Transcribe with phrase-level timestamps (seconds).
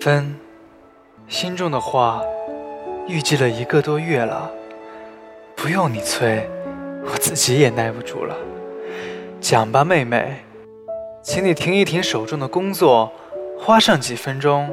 [0.00, 0.34] 分，
[1.28, 2.22] 心中的话，
[3.06, 4.50] 预计了一个多月了，
[5.54, 6.48] 不用你催，
[7.04, 8.34] 我自己也耐不住了。
[9.42, 10.42] 讲吧，妹妹，
[11.22, 13.12] 请你停一停手中的工作，
[13.58, 14.70] 花上几分钟，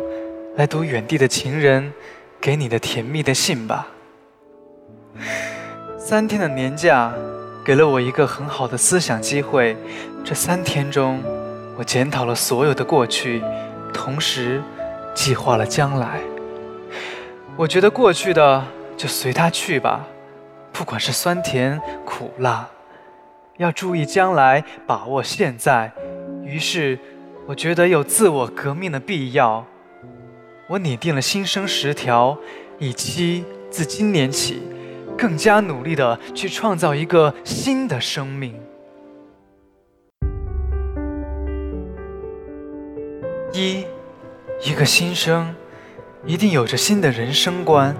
[0.56, 1.92] 来读远地的情人
[2.40, 3.90] 给你的甜蜜的信吧。
[5.98, 7.14] 三天的年假，
[7.66, 9.76] 给了我一个很好的思想机会。
[10.24, 11.22] 这三天中，
[11.78, 13.44] 我检讨了所有的过去，
[13.94, 14.62] 同时。
[15.18, 16.22] 计划了将来，
[17.58, 18.64] 我觉得过去的
[18.96, 20.06] 就随它去吧，
[20.72, 22.70] 不管是酸甜苦辣，
[23.58, 25.92] 要注意将来，把握现在。
[26.46, 27.00] 于是，
[27.48, 29.66] 我觉得有自我革命的必要。
[30.70, 32.38] 我拟定了新生十条，
[32.78, 34.62] 以期自今年起，
[35.18, 38.56] 更加努力的去创造一个新的生命。
[43.52, 43.84] 一。
[44.60, 45.54] 一个新生，
[46.26, 47.96] 一定有着新的人生观。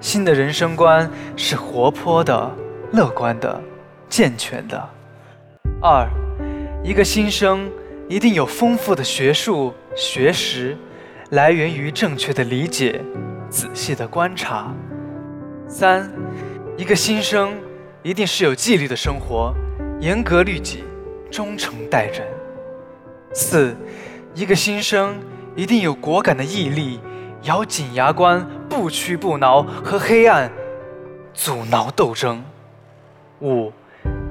[0.00, 2.50] 新的人生观是活泼的、
[2.92, 3.60] 乐观的、
[4.08, 4.88] 健全的。
[5.82, 6.08] 二，
[6.82, 7.70] 一个新生
[8.08, 10.76] 一定有丰富的学术学识，
[11.30, 13.00] 来源于正确的理解、
[13.50, 14.74] 仔细的观察。
[15.68, 16.10] 三，
[16.76, 17.54] 一个新生
[18.02, 19.54] 一定是有纪律的生活，
[20.00, 20.84] 严格律己，
[21.30, 22.26] 忠诚待人。
[23.34, 23.76] 四，
[24.34, 25.14] 一个新生。
[25.54, 26.98] 一定有果敢的毅力，
[27.42, 30.50] 咬紧牙关，不屈不挠，和黑暗
[31.34, 32.42] 阻挠斗争。
[33.42, 33.70] 五，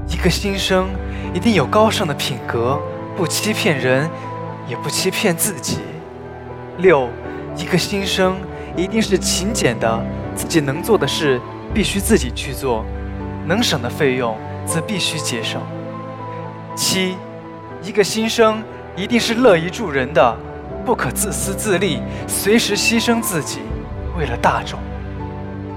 [0.10, 0.88] 一个新生
[1.32, 2.80] 一定有高尚的品格，
[3.16, 4.10] 不欺骗人，
[4.68, 5.78] 也不欺骗自己。
[6.80, 7.08] 六，
[7.56, 8.36] 一个新生
[8.76, 10.04] 一定是勤俭的，
[10.36, 11.40] 自己能做的事
[11.72, 12.84] 必须自己去做，
[13.46, 15.62] 能省的费用则必须节省。
[16.76, 17.16] 七，
[17.84, 18.64] 一个新生
[18.96, 20.36] 一定是乐于助人的。
[20.82, 23.60] 不可自私自利，随时牺牲自己，
[24.18, 24.80] 为了大众。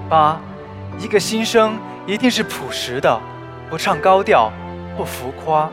[0.08, 0.40] 八，
[0.98, 3.20] 一个新生一定是朴实的，
[3.68, 4.50] 不唱高调，
[4.96, 5.70] 不浮夸，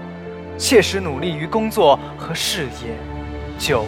[0.58, 2.96] 切实努力于工作和事业。
[3.58, 3.86] 九，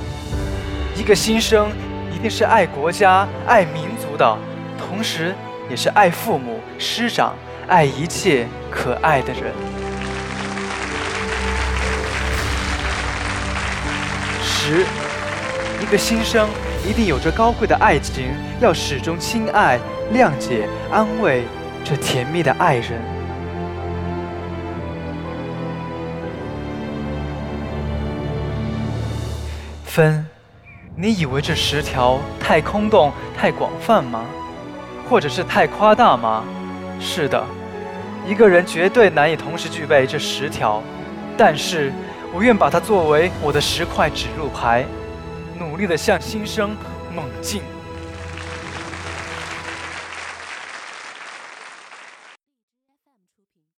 [0.95, 1.69] 一个新生
[2.15, 4.37] 一定是爱国家、爱民族的，
[4.77, 5.35] 同时
[5.69, 7.33] 也是爱父母师长、
[7.67, 9.53] 爱一切可爱的人。
[14.41, 14.85] 十。
[15.83, 16.47] 一个新生
[16.88, 19.77] 一定有着高贵的爱情，要始终亲爱、
[20.13, 21.44] 谅解、安慰
[21.83, 23.01] 这甜蜜的爱人。
[29.83, 30.25] 分，
[30.95, 34.23] 你以为这十条太空洞、太广泛吗？
[35.09, 36.45] 或者是太夸大吗？
[37.01, 37.44] 是的，
[38.25, 40.81] 一个人绝对难以同时具备这十条，
[41.38, 41.91] 但是
[42.33, 44.85] 我愿把它作为我的十块指路牌。
[45.63, 46.75] 努力的向新生
[47.16, 47.72] 猛进。